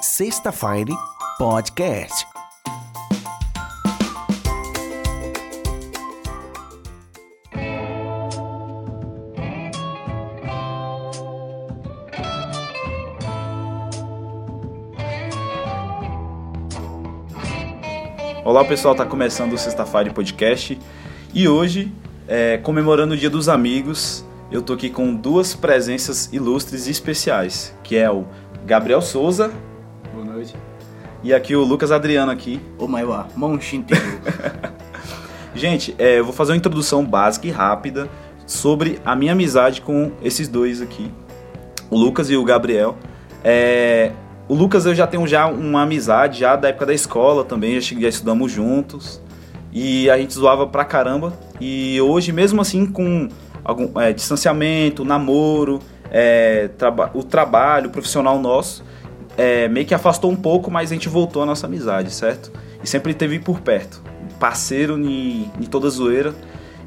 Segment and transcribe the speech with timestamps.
[0.00, 0.94] Sexta Fire
[1.38, 2.26] Podcast.
[18.44, 20.78] Olá pessoal, tá começando o Sexta-feira Podcast
[21.34, 21.92] e hoje,
[22.28, 27.76] é, comemorando o Dia dos Amigos, eu tô aqui com duas presenças ilustres e especiais,
[27.82, 28.24] que é o
[28.66, 29.52] Gabriel Souza
[30.12, 30.52] Boa noite.
[31.22, 32.60] e aqui o Lucas Adriano aqui.
[32.76, 34.04] O maior, Monchinteiro.
[35.54, 38.10] Gente, é, eu vou fazer uma introdução básica e rápida
[38.44, 41.12] sobre a minha amizade com esses dois aqui,
[41.88, 42.96] o Lucas e o Gabriel.
[43.44, 44.10] É,
[44.48, 47.96] o Lucas eu já tenho já uma amizade já da época da escola também, já,
[48.00, 49.22] já estudamos juntos
[49.72, 51.32] e a gente zoava pra caramba.
[51.60, 53.28] E hoje, mesmo assim, com
[53.64, 58.84] algum é, distanciamento, namoro, é, traba- o trabalho profissional nosso,
[59.36, 62.50] é, meio que afastou um pouco, mas a gente voltou a nossa amizade, certo?
[62.82, 64.02] E sempre teve por perto,
[64.38, 66.34] parceiro em, toda zoeira.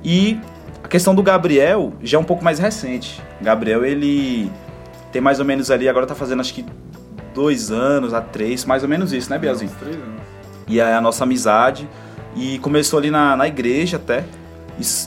[0.04, 0.40] E
[0.84, 3.22] a questão do Gabriel já é um pouco mais recente.
[3.42, 4.50] Gabriel, ele
[5.12, 6.66] tem mais ou menos ali, agora tá fazendo acho que
[7.34, 9.72] dois anos a três, mais ou menos isso, né, Bielzinho?
[9.80, 10.22] Três anos.
[10.68, 11.88] e é a nossa amizade.
[12.36, 14.24] E começou ali na, na igreja até.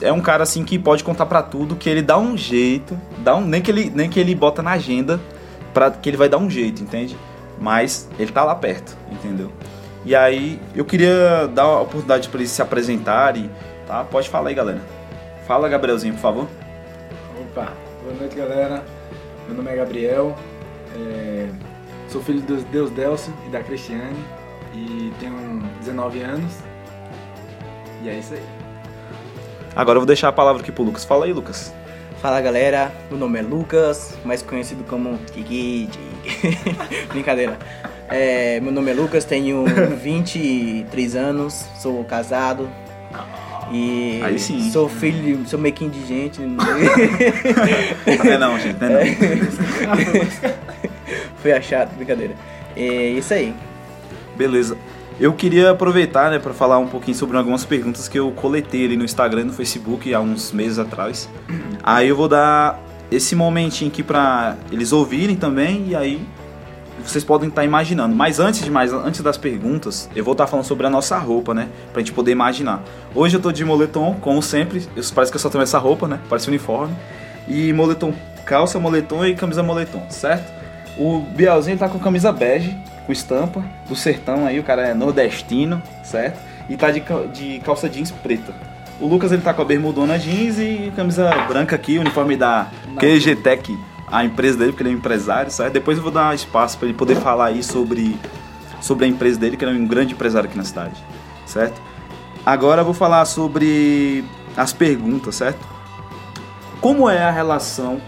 [0.03, 3.37] É um cara assim que pode contar pra tudo, que ele dá um jeito, dá
[3.37, 5.21] um, nem, que ele, nem que ele bota na agenda,
[5.73, 7.17] para que ele vai dar um jeito, entende?
[7.59, 9.51] Mas ele tá lá perto, entendeu?
[10.05, 13.51] E aí eu queria dar a oportunidade para eles se apresentarem,
[13.87, 14.05] tá?
[14.05, 14.81] Pode falar aí, galera.
[15.47, 16.49] Fala, Gabrielzinho, por favor.
[17.41, 18.85] Opa, boa noite galera.
[19.47, 20.37] Meu nome é Gabriel.
[20.95, 21.49] é,
[22.09, 24.23] Sou filho do Deus Delcio e da Cristiane.
[24.75, 26.53] E tenho 19 anos.
[28.03, 28.62] E é isso aí.
[29.75, 31.05] Agora eu vou deixar a palavra aqui pro Lucas.
[31.05, 31.73] Fala aí, Lucas.
[32.21, 35.89] Fala galera, meu nome é Lucas, mais conhecido como Kiki.
[37.11, 37.59] Brincadeira.
[38.09, 39.65] É, meu nome é Lucas, tenho
[40.01, 42.69] 23 anos, sou casado.
[43.73, 44.71] E Aí sim.
[44.71, 46.41] sou filho, de- sou meio que indigente.
[46.43, 46.63] Não
[48.33, 49.13] é não, gente, não é não.
[51.41, 52.35] Fui achado, brincadeira.
[52.77, 53.55] É isso aí.
[54.37, 54.77] Beleza.
[55.21, 58.97] Eu queria aproveitar, né, para falar um pouquinho sobre algumas perguntas que eu coletei ali
[58.97, 61.29] no Instagram e no Facebook há uns meses atrás.
[61.83, 62.81] Aí eu vou dar
[63.11, 66.27] esse momentinho aqui para eles ouvirem também e aí
[67.05, 68.15] vocês podem estar imaginando.
[68.15, 71.53] Mas antes de mais, antes das perguntas, eu vou estar falando sobre a nossa roupa,
[71.53, 72.83] né, pra gente poder imaginar.
[73.15, 76.09] Hoje eu tô de moletom, como sempre, eu, parece que eu só tenho essa roupa,
[76.09, 76.95] né, parece uniforme.
[77.47, 80.53] E moletom, calça moletom e camisa moletom, certo?
[80.99, 82.77] O Bielzinho tá com camisa bege,
[83.07, 86.39] com estampa, do sertão aí, o cara é nordestino, certo?
[86.69, 87.03] E tá de,
[87.33, 88.55] de calça jeans preta.
[89.01, 92.69] O Lucas ele tá com a bermudona jeans e camisa branca aqui, uniforme da
[92.99, 95.73] QG Tech, a empresa dele, porque ele é um empresário, certo?
[95.73, 98.17] Depois eu vou dar espaço para ele poder falar aí sobre,
[98.81, 101.03] sobre a empresa dele, que ele é um grande empresário aqui na cidade,
[101.47, 101.81] certo?
[102.45, 104.25] Agora eu vou falar sobre
[104.57, 105.67] as perguntas, certo?
[106.81, 108.01] Como é a relação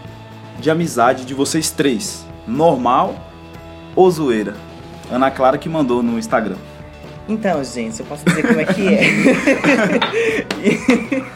[0.59, 2.25] de amizade de vocês três?
[2.47, 3.15] Normal
[3.95, 4.64] ou zoeira?
[5.11, 6.57] Ana Clara que mandou no Instagram.
[7.27, 9.01] Então, gente, eu posso dizer como é que é.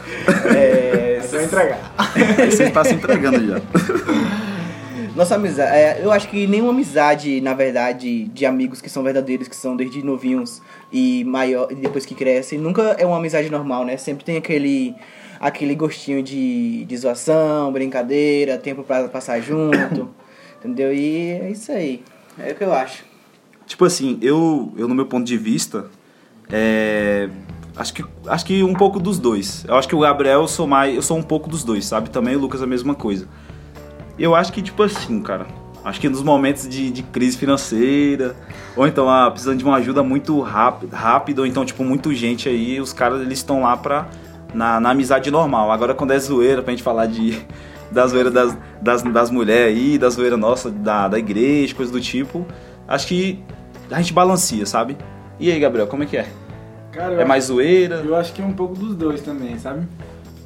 [0.54, 1.92] É só entregar.
[1.96, 3.60] Aí você está se entregando já.
[5.14, 9.48] Nossa amizade, é, eu acho que nenhuma amizade, na verdade, de amigos que são verdadeiros,
[9.48, 13.96] que são desde novinhos e maior, depois que crescem, nunca é uma amizade normal, né?
[13.96, 14.94] Sempre tem aquele
[15.38, 20.10] aquele gostinho de, de zoação, brincadeira, tempo pra passar junto,
[20.60, 20.92] entendeu?
[20.92, 22.02] E é isso aí.
[22.38, 23.09] É o que eu acho.
[23.70, 25.86] Tipo assim, eu, eu no meu ponto de vista,
[26.50, 27.28] é,
[27.76, 29.64] acho que acho que um pouco dos dois.
[29.64, 32.10] Eu acho que o Gabriel eu sou mais, eu sou um pouco dos dois, sabe?
[32.10, 33.28] Também o Lucas a mesma coisa.
[34.18, 35.46] Eu acho que tipo assim, cara,
[35.84, 38.34] acho que nos momentos de, de crise financeira,
[38.74, 42.48] ou então ah, precisando de uma ajuda muito rápida, rápido, ou então tipo muito gente
[42.48, 44.08] aí, os caras eles estão lá pra
[44.52, 45.70] na, na amizade normal.
[45.70, 47.40] Agora quando é zoeira pra gente falar de
[47.88, 52.00] da zoeira das, das, das mulheres aí, da zoeira nossa, da, da igreja, coisa do
[52.00, 52.44] tipo,
[52.88, 53.44] acho que
[53.90, 54.96] a gente balanceia, sabe?
[55.38, 56.26] E aí, Gabriel, como é que é?
[56.92, 57.96] Cara, É mais zoeira?
[57.96, 59.86] Eu acho que é um pouco dos dois também, sabe?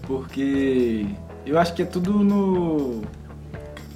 [0.06, 1.06] Porque
[1.46, 3.02] eu acho que é tudo no.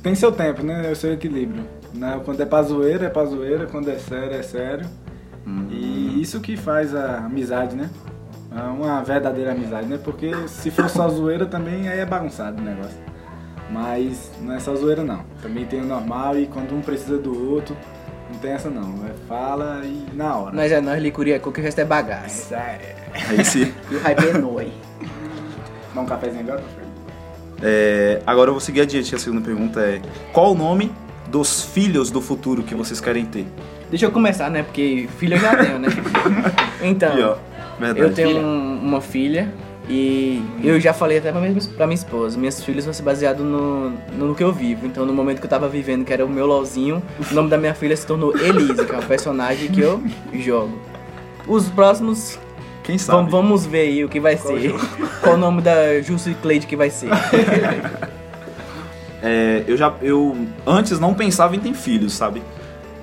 [0.02, 0.88] Tem seu tempo, né?
[0.88, 1.64] É o seu equilíbrio.
[1.94, 2.20] Né?
[2.24, 3.66] Quando é pra zoeira, é pra zoeira.
[3.66, 4.86] Quando é sério, é sério.
[5.70, 7.88] E isso que faz a amizade, né?
[8.54, 9.98] É Uma verdadeira amizade, né?
[10.02, 12.98] Porque se for só zoeira também, aí é bagunçado o negócio.
[13.70, 15.20] Mas não é só zoeira, não.
[15.42, 17.76] Também tem o normal e quando um precisa do outro,
[18.30, 19.04] não tem essa não.
[19.06, 20.54] É fala e na hora.
[20.54, 22.54] Nós é nós, licuria, que o resto é bagaço.
[23.28, 23.72] Aí sim.
[23.90, 24.72] E o hype é noi.
[25.94, 26.62] Dá um cafezinho agora?
[27.62, 29.14] É, agora eu vou seguir adiante.
[29.14, 30.00] A segunda pergunta é:
[30.32, 30.92] Qual o nome
[31.28, 33.46] dos filhos do futuro que vocês querem ter?
[33.90, 34.62] Deixa eu começar, né?
[34.62, 35.88] Porque filho eu já tenho, né?
[36.82, 37.36] Então, Aqui, ó.
[37.80, 38.00] Verdade.
[38.00, 39.52] eu tenho um- uma filha
[39.88, 43.44] e eu já falei até pra minha, pra minha esposa, minhas filhas vão ser baseadas
[43.44, 44.86] no, no que eu vivo.
[44.86, 47.56] Então, no momento que eu tava vivendo, que era o meu LOLzinho, o nome da
[47.56, 50.02] minha filha se tornou Elise, que é um personagem que eu
[50.34, 50.78] jogo.
[51.46, 52.38] Os próximos,
[52.82, 53.16] Quem sabe?
[53.16, 54.74] vamos, vamos ver aí o que vai ser.
[55.22, 57.08] Qual o nome da Justo e Cleide que vai ser.
[59.20, 62.40] É, eu já eu antes não pensava em ter filhos, sabe?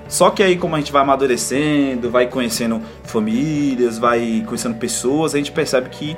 [0.07, 5.37] Só que aí como a gente vai amadurecendo, vai conhecendo famílias, vai conhecendo pessoas, a
[5.37, 6.15] gente percebe que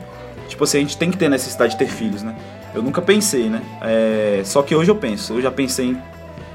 [0.57, 2.35] tipo assim, a gente tem que ter necessidade de ter filhos, né?
[2.73, 3.61] Eu nunca pensei, né?
[3.79, 6.01] É, só que hoje eu penso, eu já pensei em,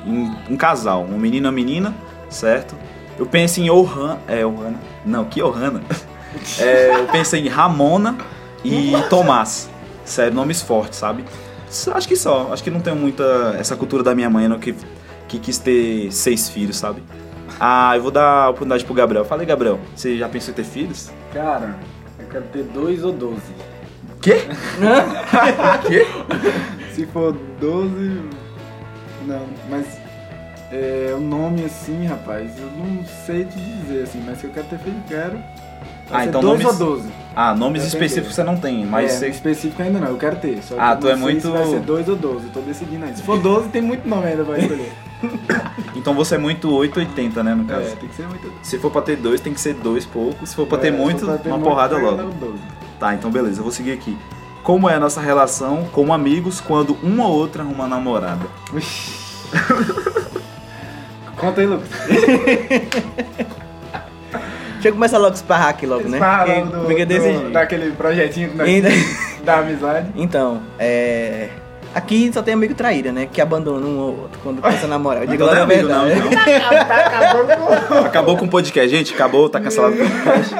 [0.04, 1.94] em um casal, um menino e uma menina,
[2.28, 2.74] certo?
[3.16, 5.80] Eu penso em Ohana, é Ohana, não, que Ohana?
[6.58, 8.16] É, eu pensei em Ramona
[8.64, 9.68] e Tomás,
[10.02, 11.26] sério, nomes fortes, sabe?
[11.94, 12.48] Acho que só.
[12.50, 14.74] Acho que não tenho muita essa cultura da minha mãe, não, que,
[15.28, 17.02] que quis ter seis filhos, sabe?
[17.60, 19.26] Ah, eu vou dar a oportunidade pro Gabriel.
[19.26, 21.10] Falei, Gabriel, você já pensou em ter filhos?
[21.34, 21.76] Cara,
[22.18, 23.52] eu quero ter dois ou doze.
[24.22, 24.36] Quê?
[25.86, 26.06] Quê?
[26.94, 28.20] Se for 12.
[29.26, 30.00] Não, mas.
[30.70, 34.66] É, o nome assim, rapaz, eu não sei te dizer assim, mas se eu quero
[34.68, 35.34] ter filho, quero.
[36.08, 37.08] Vai Ah, então 12 nomes- ou 12.
[37.36, 39.28] Ah, nomes Eu específicos você não tem, mas é, você...
[39.28, 40.62] específico ainda não, eu quero ter.
[40.62, 43.04] Só que Ah, tu é muito- Se vai ser 2 ou 12, eu tô decidindo
[43.04, 43.16] ainda.
[43.16, 44.92] Se for 12, tem muito nome ainda pra escolher.
[45.94, 47.86] Então você é muito 880, né, no caso?
[47.88, 48.50] é, tem que ser muito.
[48.62, 50.48] Se for pra ter dois, tem que ser dois poucos.
[50.48, 52.58] Se for pra ter É, muito, se for pra ter uma muito, porrada logo 12.
[53.02, 54.16] Tá, então beleza, eu vou seguir aqui.
[54.62, 58.46] Como é a nossa relação como amigos quando uma ou outra arruma namorada?
[61.36, 61.88] Conta aí, Lucas.
[64.74, 66.20] Deixa eu começar logo a esparrar aqui logo, né?
[66.70, 68.88] Do, porque desse do- daquele projetinho que nós Ainda-
[69.42, 70.06] da amizade.
[70.14, 71.48] Então, é.
[71.92, 73.26] Aqui só tem amigo traíra, né?
[73.32, 75.24] Que abandona um ou outro quando começa a namorar.
[75.24, 76.28] Eu digo logo não a é amigo, não, verdade.
[77.88, 78.04] então.
[78.04, 79.12] Acabou com o podcast, gente.
[79.12, 80.54] Acabou, tá cancelado o podcast.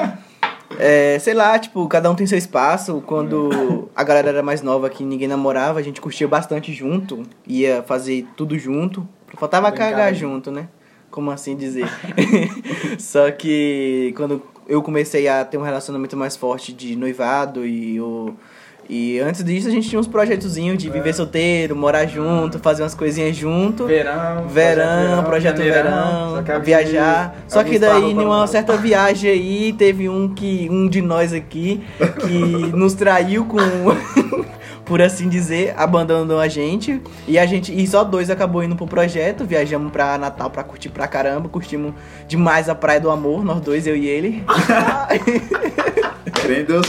[0.79, 3.01] É, sei lá, tipo, cada um tem seu espaço.
[3.05, 7.23] Quando a galera era mais nova que ninguém namorava, a gente curtia bastante junto.
[7.47, 9.07] Ia fazer tudo junto.
[9.37, 10.33] Faltava Brincar cagar junto.
[10.33, 10.67] junto, né?
[11.09, 11.87] Como assim dizer?
[12.97, 18.33] Só que quando eu comecei a ter um relacionamento mais forte de noivado e o.
[18.89, 22.93] E antes disso a gente tinha uns projetozinhos de viver solteiro, morar junto, fazer umas
[22.93, 23.85] coisinhas junto.
[23.85, 27.35] Verão, Verão, projeto verão, viajar.
[27.47, 31.81] Só que daí, numa certa viagem aí, teve um que um de nós aqui
[32.21, 32.37] que
[32.75, 33.57] nos traiu com,
[34.83, 37.01] por assim dizer, abandonou a gente.
[37.25, 39.45] E a gente, e só dois acabou indo pro projeto.
[39.45, 41.93] Viajamos pra Natal pra curtir pra caramba, curtimos
[42.27, 44.43] demais a Praia do Amor, nós dois, eu e ele.
[46.33, 46.85] Crê em Deus.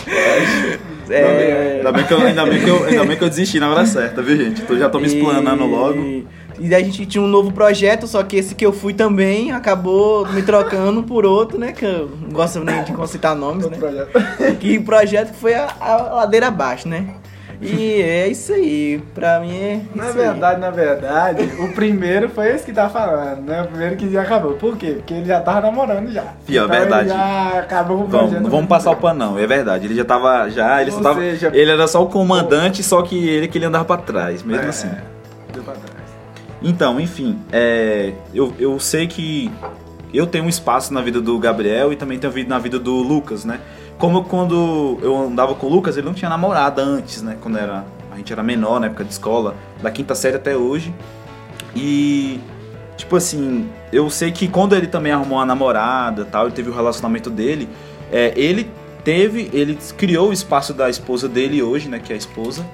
[1.11, 3.71] É, Ainda bem, que eu, ainda, bem que eu, ainda bem que eu desisti na
[3.71, 4.63] hora certa, viu, gente?
[4.63, 6.25] Tô, já tô me explanando E- logo.
[6.59, 9.51] E daí a gente tinha um novo projeto, só que esse que eu fui também
[9.51, 11.73] acabou me trocando por outro, né?
[11.73, 13.77] Que eu não gosto nem de citar nomes, né?
[14.61, 17.07] Que projeto que foi a, a ladeira abaixo, né?
[17.61, 19.03] E é isso aí.
[19.15, 19.81] Pra mim é.
[19.95, 20.25] Na isso aí.
[20.25, 23.63] verdade, na verdade, o primeiro foi esse que tá falando, né?
[23.63, 24.53] O primeiro que já acabou.
[24.55, 24.93] Por quê?
[24.99, 26.25] Porque ele já tava namorando já.
[26.45, 27.09] Fio, é Então verdade.
[27.11, 28.43] Ele já acabou com o Vamos, projeto.
[28.43, 29.39] não vamos passar o pano, não.
[29.39, 29.87] É verdade.
[29.87, 30.49] Ele já tava.
[30.51, 33.59] Já, ele, só Ou tava, seja, ele era só o comandante, só que ele que
[33.59, 34.69] ele andava pra trás, mesmo É.
[34.69, 34.91] assim.
[35.53, 35.95] Deu pra trás.
[36.63, 39.51] Então, enfim, é, eu, eu sei que
[40.13, 43.45] eu tenho um espaço na vida do Gabriel e também tenho na vida do Lucas,
[43.45, 43.61] né?
[43.99, 47.37] Como quando eu andava com o Lucas, ele não tinha namorada antes, né?
[47.41, 50.93] Quando era, a gente era menor, na época de escola, da quinta série até hoje.
[51.77, 52.41] E,
[52.97, 56.75] tipo assim, eu sei que quando ele também arrumou uma namorada tal, ele teve o
[56.75, 57.69] relacionamento dele,
[58.13, 58.71] é, ele
[59.05, 61.99] teve, ele criou o espaço da esposa dele hoje, né?
[61.99, 62.65] Que é a esposa.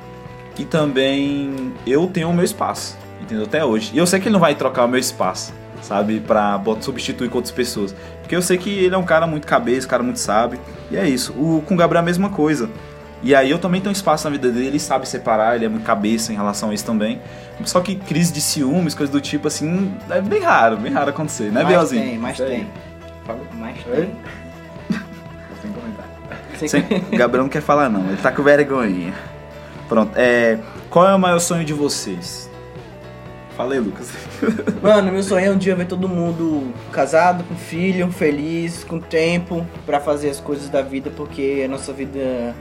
[0.59, 3.45] E também eu tenho o meu espaço, entendeu?
[3.45, 3.93] Até hoje.
[3.95, 6.21] E eu sei que ele não vai trocar o meu espaço, sabe?
[6.21, 7.95] Pra substituir com outras pessoas.
[8.21, 10.59] Porque eu sei que ele é um cara muito cabeça, um cara muito sábio.
[10.91, 11.33] E é isso.
[11.33, 12.69] O, com o Gabriel é a mesma coisa.
[13.23, 15.85] E aí eu também tenho espaço na vida dele, ele sabe separar, ele é muito
[15.85, 17.21] cabeça em relação a isso também.
[17.67, 21.53] Só que crise de ciúmes, coisas do tipo assim, é bem raro, bem raro acontecer,
[21.53, 22.03] né, mas Bielzinho?
[22.03, 22.67] tem, mas tem.
[23.27, 23.47] Falou?
[23.59, 24.11] Mas tem.
[25.61, 26.07] Sem comentar.
[26.67, 29.13] Sem- Gabriel não quer falar não, ele tá com vergonhinha.
[29.87, 30.59] Pronto, é,
[30.89, 32.49] qual é o maior sonho de vocês?
[33.55, 34.09] Fala aí, Lucas.
[34.83, 39.67] Mano, meu sonho é um dia ver todo mundo casado, com filho, feliz, com tempo
[39.85, 42.55] pra fazer as coisas da vida, porque a nossa vida,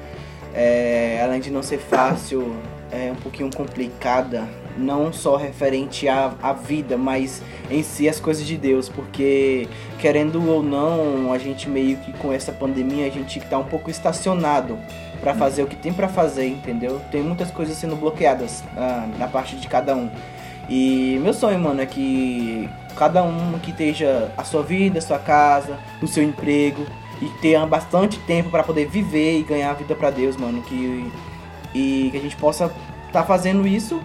[0.54, 2.56] é, além de não ser fácil,
[2.92, 4.48] é um pouquinho complicada.
[4.78, 9.68] Não só referente à, à vida, mas em si as coisas de Deus, porque
[9.98, 13.90] querendo ou não, a gente meio que com essa pandemia a gente tá um pouco
[13.90, 14.78] estacionado
[15.20, 17.02] pra fazer o que tem pra fazer, entendeu?
[17.12, 20.10] Tem muitas coisas sendo bloqueadas ah, na parte de cada um.
[20.70, 25.18] E meu sonho, mano, é que cada um que esteja a sua vida, a sua
[25.18, 26.86] casa, o seu emprego
[27.22, 31.12] e tenha bastante tempo pra poder viver e ganhar a vida pra Deus, mano, que
[31.74, 32.74] e que a gente possa
[33.08, 34.02] estar fazendo isso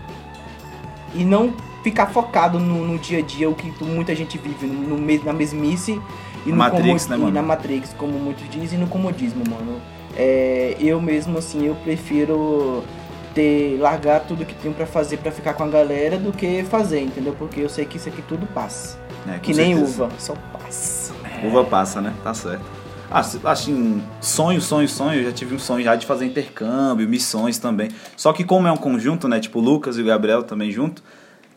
[1.15, 1.53] e não
[1.83, 5.33] ficar focado no, no dia a dia, o que muita gente vive, no, no na
[5.33, 6.01] mesmice
[6.45, 7.31] e no Matrix, né, mano?
[7.31, 9.81] na Matrix, como muitos dizem, e no comodismo, mano.
[10.17, 12.83] É, eu mesmo, assim, eu prefiro
[13.35, 17.01] ter largar tudo que tenho pra fazer pra ficar com a galera do que fazer,
[17.01, 17.35] entendeu?
[17.39, 18.99] Porque eu sei que isso aqui tudo passa.
[19.29, 20.05] É, que nem certeza.
[20.05, 21.15] uva, só passa.
[21.45, 22.15] Uva passa, né?
[22.23, 22.65] Tá certo.
[23.11, 25.21] Ah, assim, sonho, sonho, sonho.
[25.21, 27.91] Eu já tive um sonho já de fazer intercâmbio, missões também.
[28.17, 29.39] Só que como é um conjunto, né?
[29.39, 31.03] Tipo, o Lucas e o Gabriel também junto.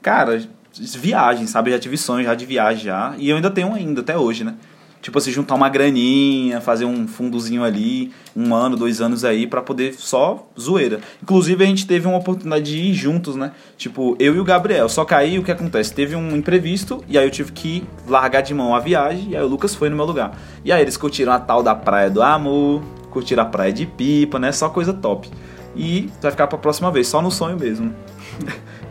[0.02, 0.42] Cara,
[0.74, 1.70] viagem, sabe?
[1.70, 3.16] Eu já tive sonho já de já.
[3.18, 4.56] E eu ainda tenho ainda, até hoje, né?
[5.02, 9.62] Tipo assim, juntar uma graninha, fazer um fundozinho ali, um ano, dois anos aí, pra
[9.62, 11.00] poder só zoeira.
[11.24, 13.52] Inclusive, a gente teve uma oportunidade de ir juntos, né?
[13.78, 14.90] Tipo, eu e o Gabriel.
[14.90, 15.94] Só que aí o que acontece?
[15.94, 19.44] Teve um imprevisto, e aí eu tive que largar de mão a viagem, e aí
[19.44, 20.38] o Lucas foi no meu lugar.
[20.66, 24.40] E aí eles curtiram a tal da Praia do Amor, curtiram a Praia de Pipa,
[24.40, 24.52] né?
[24.52, 25.30] Só coisa top.
[25.76, 27.94] E vai ficar pra próxima vez, só no sonho mesmo.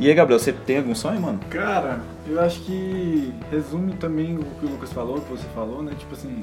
[0.00, 1.40] E aí, Gabriel, você tem algum sonho, mano?
[1.50, 5.82] Cara, eu acho que resume também o que o Lucas falou, o que você falou,
[5.82, 5.92] né?
[5.98, 6.40] Tipo assim,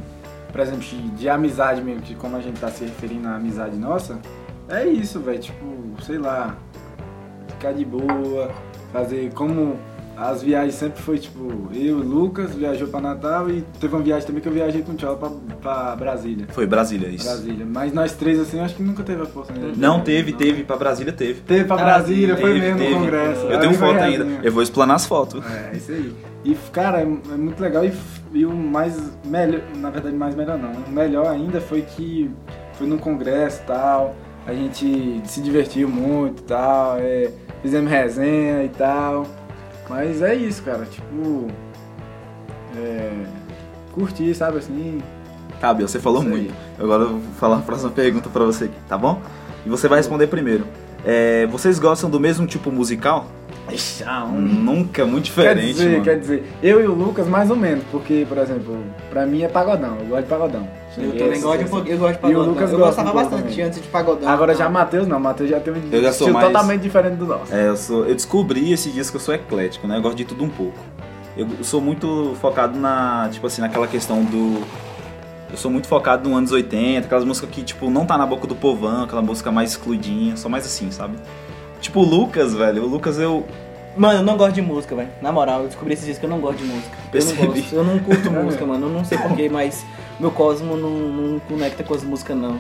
[0.52, 3.76] por exemplo, de, de amizade mesmo, que como a gente tá se referindo à amizade
[3.76, 4.20] nossa,
[4.70, 5.40] é isso, velho.
[5.40, 5.66] Tipo,
[6.02, 6.58] sei lá,
[7.50, 8.52] ficar de boa,
[8.92, 9.78] fazer como
[10.16, 14.04] as viagens sempre foi, tipo, eu e o Lucas viajou pra Natal e teve uma
[14.04, 15.30] viagem também que eu viajei com o Tchau pra,
[15.62, 16.46] pra Brasília.
[16.52, 17.26] Foi Brasília, isso.
[17.26, 17.66] Brasília.
[17.66, 19.74] Mas nós três, assim, acho que nunca teve a oportunidade.
[19.74, 20.38] de Não, viajar, teve, não.
[20.38, 20.64] teve.
[20.64, 21.42] Pra Brasília teve.
[21.42, 22.94] Teve pra Brasília, foi Teve, mesmo teve.
[22.94, 23.42] no congresso.
[23.48, 24.24] Eu tenho foi foto ainda.
[24.24, 24.40] reazinha.
[24.44, 25.44] Eu vou explanar as fotos.
[25.46, 26.14] É, isso aí.
[26.46, 27.94] E, cara, é, é muito legal e,
[28.34, 30.72] e o mais melhor, na verdade, mais melhor não.
[30.72, 32.30] O melhor ainda foi que
[32.74, 34.16] foi num congresso e tal,
[34.46, 39.26] a gente se divertiu muito e tal, é, fizemos resenha e tal.
[39.94, 41.48] Mas é isso, cara, tipo.
[42.76, 43.12] É,
[43.92, 45.00] curtir, sabe assim?
[45.62, 46.52] Tá, Biel, você falou muito.
[46.80, 49.22] Agora eu vou falar a próxima pergunta pra você aqui, tá bom?
[49.64, 50.66] E você vai responder primeiro.
[51.06, 53.28] É, vocês gostam do mesmo tipo musical?
[53.72, 56.04] Ixi, ah, Nunca, muito Quer diferente, dizer, mano.
[56.04, 58.78] quer dizer, eu e o Lucas mais ou menos, porque, por exemplo,
[59.10, 60.68] pra mim é pagodão, eu gosto de pagodão.
[60.98, 62.46] Eu também Esse- gosto de, esse- um eu gosto de E o pagodão.
[62.54, 63.66] Lucas eu gosta gostava um bastante também.
[63.66, 64.30] antes de pagodão.
[64.30, 66.82] Agora já então- Matheus não, Matheus já tem um Eu já sou estilo mais- totalmente
[66.82, 67.56] diferente do nosso.
[67.56, 69.98] É, eu, sou, eu descobri esses dias que eu sou eclético, né?
[69.98, 70.78] Eu gosto de tudo um pouco.
[71.36, 74.62] Eu sou muito focado na, tipo assim, naquela questão do...
[75.50, 78.46] Eu sou muito focado no anos 80, aquelas músicas que, tipo, não tá na boca
[78.46, 81.16] do povão, aquela música mais excluidinha, só mais assim, sabe?
[81.84, 83.46] Tipo, o Lucas, velho, o Lucas eu...
[83.98, 85.10] Mano, eu não gosto de música, velho.
[85.22, 86.98] Na moral, eu descobri esses dias que eu não gosto de música.
[87.06, 87.42] Eu Percebi.
[87.42, 87.76] não gosto.
[87.76, 88.88] Eu não curto música, mano.
[88.88, 89.86] Eu não sei porquê, mas
[90.18, 92.58] meu cosmo não, não conecta com as músicas, não.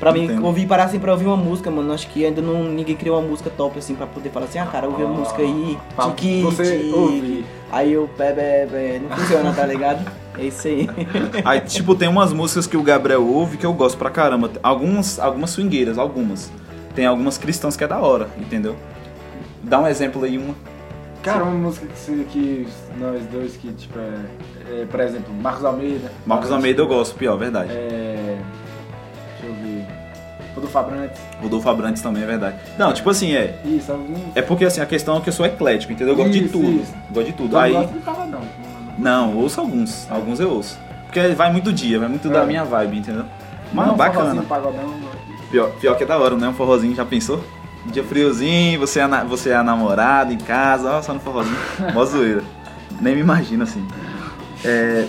[0.00, 0.44] Pra mim, Entendo.
[0.44, 3.26] ouvir parar assim pra ouvir uma música, mano, acho que ainda não, ninguém criou uma
[3.28, 5.78] música top assim pra poder falar assim, ah, cara, ouvi uma música aí,
[6.16, 6.92] tiki, você tiki.
[6.92, 7.46] ouvir.
[7.70, 10.04] Aí eu, bé, bé, não funciona, tá ligado?
[10.36, 10.90] É isso aí.
[11.44, 14.50] Aí, tipo, tem umas músicas que o Gabriel ouve que eu gosto pra caramba.
[14.64, 16.50] Algumas, algumas swingueiras, algumas.
[16.94, 18.76] Tem algumas cristãs que é da hora, entendeu?
[19.62, 20.54] Dá um exemplo aí, uma.
[21.22, 26.12] Cara, uma música que, que nós dois, que tipo é, é, por exemplo, Marcos Almeida.
[26.26, 27.70] Marcos Almeida eu gosto, pior, verdade.
[27.72, 28.38] É.
[29.40, 29.86] Deixa eu ver.
[30.56, 31.20] O do Fabrantes.
[31.42, 32.56] Rodolfo Abrantes também é verdade.
[32.78, 33.58] Não, tipo assim, é.
[33.64, 34.14] Isso, algum.
[34.36, 36.12] É porque assim, a questão é que eu sou eclético, entendeu?
[36.12, 36.70] Eu gosto de Isso, tudo.
[36.70, 36.94] isso.
[37.10, 37.56] Gosto de tudo.
[37.56, 37.72] Eu Aí.
[37.72, 38.40] gosto de pagodão.
[38.96, 40.06] Não, ouço alguns.
[40.10, 40.78] Alguns eu ouço.
[41.06, 42.46] Porque vai muito dia, vai muito da É.
[42.46, 43.24] minha vibe, entendeu?
[43.72, 44.42] Mas Não, bacana.
[44.42, 44.94] Pagodão.
[45.54, 46.48] Pior, pior que é da hora, né?
[46.48, 47.40] Um forrozinho, já pensou?
[47.86, 51.20] Um dia friozinho, você é, na- você é a namorada em casa, ó, só no
[51.20, 51.56] forrozinho.
[51.94, 52.42] Mó zoeira.
[53.00, 53.86] Nem me imagino assim.
[54.64, 55.06] É,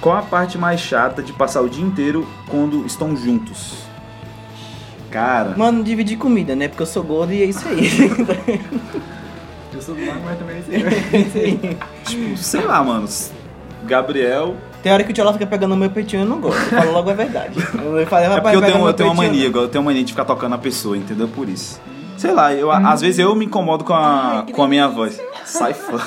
[0.00, 3.74] qual a parte mais chata de passar o dia inteiro quando estão juntos?
[5.10, 6.68] Cara, Mano, dividir comida, né?
[6.68, 7.90] Porque eu sou gordo e é isso aí.
[9.74, 10.76] Eu sou magro, mas também sei.
[11.12, 11.78] é isso aí.
[12.06, 13.06] tipo, sei lá, mano.
[13.84, 14.56] Gabriel.
[14.82, 16.60] Tem hora que o Tiola fica pegando no meu peitinho e eu não gosto.
[16.60, 17.58] Eu falo logo a verdade.
[17.76, 20.12] Eu falei, É porque eu tenho, eu tenho uma mania, eu tenho uma mania de
[20.12, 21.28] ficar tocando a pessoa, entendeu?
[21.28, 21.80] Por isso.
[22.16, 24.88] Sei lá, eu, às vezes eu me incomodo com a, Ai, que com a minha
[24.88, 25.20] voz.
[25.44, 26.02] Sai fora.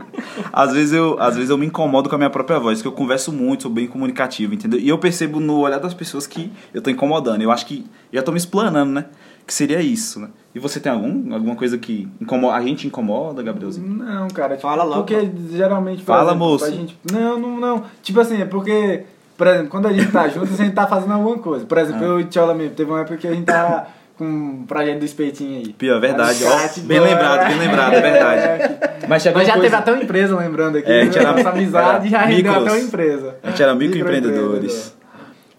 [0.52, 2.92] às, vezes eu, às vezes eu me incomodo com a minha própria voz, porque eu
[2.92, 4.80] converso muito, sou bem comunicativo, entendeu?
[4.80, 7.42] E eu percebo no olhar das pessoas que eu tô incomodando.
[7.42, 9.04] Eu acho que já tô me explanando, né?
[9.50, 10.28] Que seria isso, né?
[10.54, 13.88] E você tem algum, alguma coisa que incomoda, a gente incomoda, Gabrielzinho?
[13.88, 15.02] Não, cara, tipo, Fala logo.
[15.02, 16.04] Porque geralmente.
[16.04, 16.64] Fala, exemplo, moço.
[16.66, 17.84] a gente, não, não, não.
[18.00, 19.02] Tipo assim, é porque.
[19.36, 21.66] Por exemplo, quando a gente tá junto, a gente tá fazendo alguma coisa.
[21.66, 22.06] Por exemplo, Ah.
[22.10, 25.00] eu e o Tchola mesmo, teve uma época que a gente tava com um projeto
[25.00, 25.72] do espetinho aí.
[25.72, 26.44] Pior, é verdade.
[26.44, 28.74] Ó, bem lembrado, bem lembrado, é verdade.
[29.08, 30.88] Mas chegou Mas já uma teve coisa- até uma empresa lembrando aqui.
[30.88, 31.04] É, a né?
[31.06, 32.68] gente era- Nossa amizade já era rendeu micros.
[32.68, 33.36] até uma empresa.
[33.42, 34.32] A gente era microempreendedores.
[34.62, 35.00] Microempreendedor.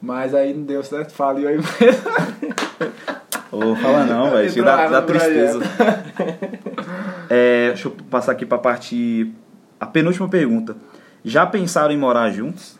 [0.01, 2.31] Mas aí não deu certo, faliu a empresa.
[3.63, 4.50] Ô, fala não, velho.
[4.50, 5.60] Chega da, Entrou da água no tristeza.
[7.34, 9.32] É, deixa eu passar aqui pra parte.
[9.80, 10.75] A penúltima pergunta.
[11.24, 12.77] Já pensaram em morar juntos?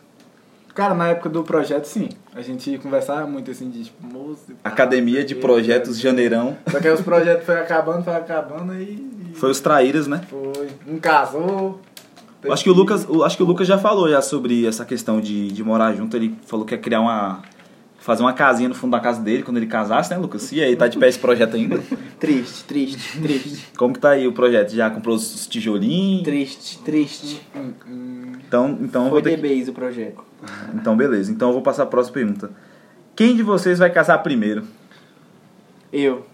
[0.74, 2.10] Cara, na época do projeto, sim.
[2.34, 4.44] A gente conversava muito assim de tipo, moço.
[4.64, 6.02] Academia de Projetos né?
[6.02, 6.56] Janeirão.
[6.70, 9.32] Só que aí os projetos foram acabando, foi acabando e.
[9.34, 10.20] Foi os traíras, né?
[10.28, 10.68] Foi.
[10.86, 11.80] Um casou.
[12.50, 15.48] Acho que o Lucas, acho que o Lucas já falou já sobre essa questão de,
[15.48, 16.16] de morar junto.
[16.16, 17.40] Ele falou que ia criar uma.
[18.02, 20.50] Fazer uma casinha no fundo da casa dele quando ele casasse, né, Lucas?
[20.52, 21.80] E aí, tá de pé esse projeto ainda?
[22.18, 23.66] Triste, triste, triste.
[23.76, 24.70] Como que tá aí o projeto?
[24.74, 26.22] Já comprou os tijolinhos?
[26.22, 27.40] Triste, triste.
[27.56, 28.32] Hum, hum.
[28.46, 30.22] Então, então, Foi ter Base o projeto.
[30.74, 31.32] então, beleza.
[31.32, 32.50] Então eu vou passar a próxima pergunta.
[33.16, 34.64] Quem de vocês vai casar primeiro?
[35.92, 36.26] Eu.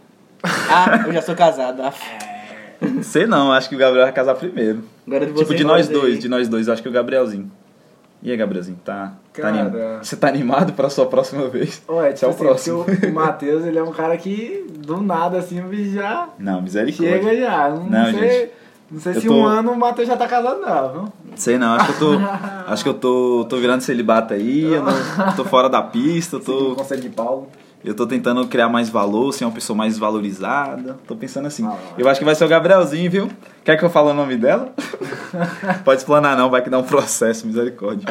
[0.42, 1.82] Ah, eu já sou casado.
[1.82, 1.92] Ah,
[3.02, 4.84] Sei não, acho que o Gabriel vai casar primeiro.
[5.06, 6.18] Agora de Tipo, você de nós dois aí.
[6.20, 7.50] de nós dois, acho que o Gabrielzinho.
[8.20, 9.78] E aí, Gabrielzinho, tá, tá animado?
[10.02, 11.80] Você tá animado pra sua próxima vez?
[11.88, 12.84] Ué, é tipo o assim, próximo.
[12.84, 16.60] porque o, o Matheus, ele é um cara que do nada assim, o já Não,
[16.60, 17.18] misericórdia.
[17.22, 17.68] chega já.
[17.68, 18.52] Não, Não, sei, gente.
[18.90, 21.12] não sei se tô- um ano o Matheus já tá casado, não?
[21.36, 22.18] Sei não, acho que eu tô.
[22.66, 24.92] acho que eu tô, tô virando celibato aí, eu não,
[25.36, 27.46] tô fora da pista, eu o tô, conselho de Paulo.
[27.84, 30.98] Eu tô tentando criar mais valor, ser uma pessoa mais valorizada.
[31.06, 31.64] Tô pensando assim.
[31.66, 33.28] Ah, Eu acho que vai ser o Gabrielzinho, viu?
[33.64, 34.72] Quer que eu fale o nome dela?
[35.84, 38.06] Pode explanar não, vai que dá um processo, misericórdia.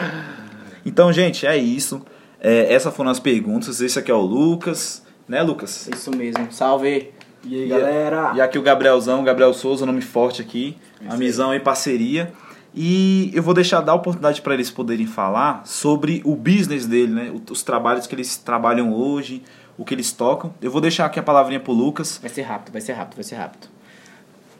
[0.85, 2.01] Então, gente, é isso.
[2.39, 3.81] É, essas foram as perguntas.
[3.81, 5.89] Esse aqui é o Lucas, né, Lucas?
[5.93, 6.47] Isso mesmo.
[6.51, 7.11] Salve.
[7.43, 8.31] E aí, E- galera?
[8.35, 10.77] E aqui o Gabrielzão, Gabriel Souza, nome forte aqui.
[11.09, 12.31] Amizão e parceria.
[12.79, 17.11] E eu vou deixar dar a oportunidade para eles poderem falar sobre o business dele,
[17.11, 17.33] né?
[17.49, 19.41] Os trabalhos que eles trabalham hoje,
[19.75, 20.53] o que eles tocam.
[20.61, 22.19] Eu vou deixar aqui a palavrinha pro Lucas.
[22.21, 23.67] Vai ser rápido, vai ser rápido, vai ser rápido.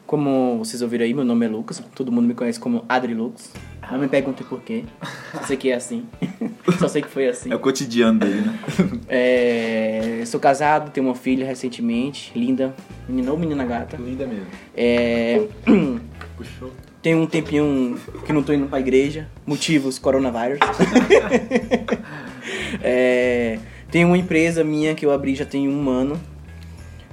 [0.04, 1.80] Como vocês ouviram aí, meu nome é Lucas.
[1.94, 3.52] Todo mundo me conhece como Adri Lucas.
[3.88, 4.82] Não me perguntem por quê.
[5.32, 6.04] Só sei que é assim.
[6.80, 7.52] Só sei que foi assim.
[7.52, 8.58] É o cotidiano dele, né?
[9.08, 12.74] É, sou casado, tenho uma filha recentemente, linda.
[13.08, 13.96] Menina ou menina gata.
[13.96, 14.46] Linda mesmo.
[14.76, 15.46] É,
[16.36, 16.72] Puxou.
[17.02, 19.28] Tenho um tempinho que não tô indo pra igreja.
[19.46, 20.58] Motivos, coronavírus.
[22.82, 23.58] É,
[23.90, 26.20] tenho uma empresa minha que eu abri já tem um ano.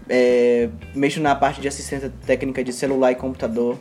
[0.08, 3.78] É, mexo na parte de assistência técnica de celular e computador.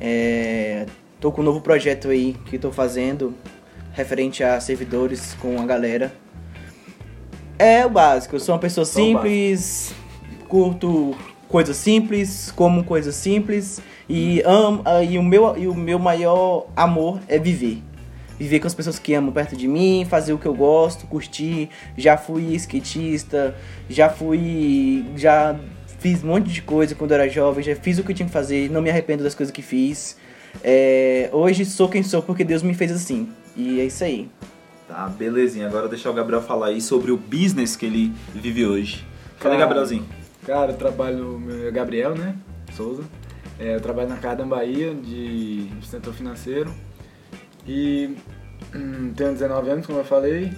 [0.00, 0.86] É,
[1.20, 3.34] tô com um novo projeto aí que tô fazendo
[3.92, 6.12] referente a servidores com a galera.
[7.58, 9.94] É o básico, eu sou uma pessoa o simples,
[10.48, 11.16] curto
[11.48, 16.66] coisas simples, como coisas simples e amo ah, e o meu e o meu maior
[16.76, 17.82] amor é viver.
[18.38, 21.70] Viver com as pessoas que amam perto de mim, fazer o que eu gosto, curtir.
[21.96, 23.54] Já fui skatista,
[23.88, 25.06] já fui.
[25.16, 25.58] Já
[25.98, 28.26] fiz um monte de coisa quando eu era jovem, já fiz o que eu tinha
[28.26, 30.18] que fazer, não me arrependo das coisas que fiz.
[30.62, 33.28] É, hoje sou quem sou porque Deus me fez assim.
[33.56, 34.28] E é isso aí.
[34.86, 35.66] Tá, belezinha.
[35.66, 39.04] Agora deixar o Gabriel falar aí sobre o business que ele vive hoje.
[39.40, 40.06] Cadê, Cara, Gabrielzinho?
[40.46, 42.36] Cara, eu trabalho, meu é Gabriel, né?
[42.72, 43.02] Souza.
[43.58, 46.72] É, eu trabalho na Cardam Bahia, de setor financeiro.
[47.66, 48.16] E
[48.72, 50.52] hum, tenho 19 anos, como eu falei.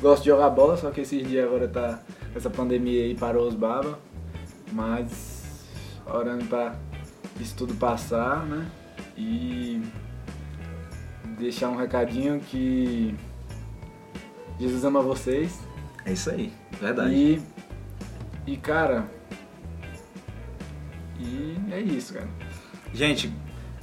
[0.00, 2.00] Gosto de jogar bola, só que esses dias agora tá.
[2.34, 3.96] Essa pandemia aí parou os baba.
[4.72, 5.68] Mas
[6.04, 6.74] orando pra
[7.38, 8.66] isso tudo passar, né?
[9.16, 9.80] E
[11.38, 13.14] deixar um recadinho que
[14.58, 15.60] Jesus ama vocês.
[16.04, 17.14] É isso aí, verdade.
[17.14, 17.42] E,
[18.46, 19.04] e cara.
[21.18, 22.28] E é isso, cara.
[22.92, 23.32] Gente,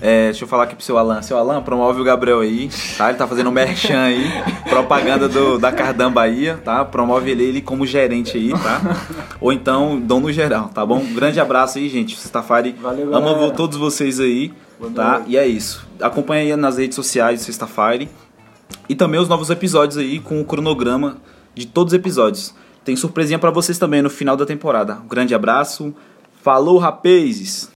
[0.01, 1.21] é, deixa eu falar aqui pro seu Alan.
[1.21, 3.09] Seu Alan, promove o Gabriel aí, tá?
[3.09, 4.23] Ele tá fazendo um merchan aí,
[4.69, 6.85] propaganda do, da Cardan Bahia, tá?
[6.85, 8.81] Promove ele, ele como gerente aí, tá?
[9.41, 10.99] Ou então, dono geral, tá bom?
[10.99, 12.17] Um grande abraço aí, gente.
[12.17, 12.73] Sexta-feira.
[12.81, 13.51] Valeu, Amo galera.
[13.51, 15.11] todos vocês aí, Boa tá?
[15.15, 15.31] noite.
[15.31, 15.85] E é isso.
[16.01, 18.07] Acompanha aí nas redes sociais do Sexta-feira.
[18.87, 21.17] E também os novos episódios aí com o cronograma
[21.53, 22.55] de todos os episódios.
[22.83, 24.95] Tem surpresinha pra vocês também no final da temporada.
[24.95, 25.93] Um grande abraço.
[26.41, 27.69] Falou, rapazes!